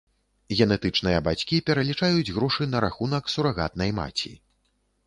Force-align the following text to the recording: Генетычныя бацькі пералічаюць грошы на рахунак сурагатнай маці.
Генетычныя 0.59 1.19
бацькі 1.27 1.61
пералічаюць 1.67 2.33
грошы 2.39 2.69
на 2.73 2.77
рахунак 2.87 3.33
сурагатнай 3.37 3.97
маці. 4.01 4.35